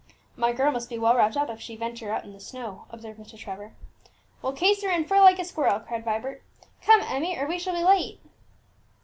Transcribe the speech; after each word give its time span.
"My 0.35 0.51
girl 0.51 0.71
must 0.71 0.89
be 0.89 0.97
well 0.97 1.15
wrapped 1.15 1.37
up 1.37 1.47
if 1.51 1.61
she 1.61 1.75
venture 1.75 2.11
out 2.11 2.23
in 2.23 2.33
the 2.33 2.39
snow," 2.39 2.85
observed 2.89 3.19
Mr. 3.19 3.37
Trevor. 3.37 3.75
"We'll 4.41 4.53
case 4.53 4.81
her 4.81 4.89
in 4.89 5.05
fur 5.05 5.19
like 5.19 5.37
a 5.37 5.45
squirrel!" 5.45 5.79
cried 5.79 6.03
Vibert. 6.05 6.41
"Come, 6.83 7.01
Emmie, 7.01 7.37
or 7.37 7.45
we 7.45 7.59
shall 7.59 7.75
be 7.75 7.83
late." 7.83 8.19